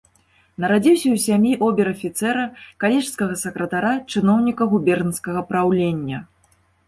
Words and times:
Нарадзіўся 0.63 1.07
ў 1.11 1.17
сям'і 1.25 1.51
обер-афіцэра, 1.65 2.45
калежскага 2.83 3.37
сакратара, 3.43 3.93
чыноўніка 4.13 4.63
губернскага 4.73 5.45
праўлення. 5.53 6.19